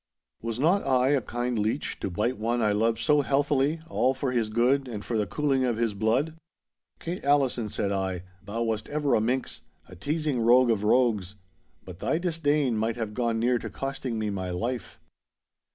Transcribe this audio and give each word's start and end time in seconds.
Was 0.41 0.59
not 0.59 0.83
I 0.83 1.09
a 1.09 1.21
kind 1.21 1.59
leech, 1.59 1.99
to 1.99 2.09
bite 2.09 2.39
one 2.39 2.59
I 2.59 2.71
loved 2.71 2.97
so 2.97 3.21
healthily 3.21 3.81
all 3.87 4.15
for 4.15 4.31
his 4.31 4.49
good 4.49 4.87
and 4.87 5.05
for 5.05 5.15
the 5.15 5.27
cooling 5.27 5.63
of 5.63 5.77
his 5.77 5.93
blood?' 5.93 6.33
'Kate 6.99 7.23
Allison,' 7.23 7.69
said 7.69 7.91
I, 7.91 8.23
'thou 8.43 8.63
wast 8.63 8.89
ever 8.89 9.13
a 9.13 9.21
minx, 9.21 9.61
a 9.87 9.95
teasing 9.95 10.41
rogue 10.41 10.71
of 10.71 10.81
rogues. 10.83 11.35
But 11.85 11.99
thy 11.99 12.17
disdain 12.17 12.77
might 12.77 12.95
have 12.95 13.13
gone 13.13 13.37
near 13.39 13.59
to 13.59 13.69
costing 13.69 14.17
me 14.17 14.31
my 14.31 14.49
life! 14.49 14.99